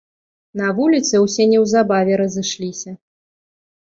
[0.59, 2.95] На вуліцы ўсе неўзабаве разышліся.